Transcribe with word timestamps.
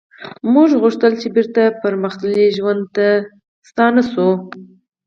موږ 0.53 0.69
غوښتل 0.81 1.13
چې 1.21 1.27
بیرته 1.35 1.63
پرمختللي 1.83 2.45
ژوند 2.57 2.81
ته 2.95 3.07
ستانه 3.69 4.01
شو 4.11 4.29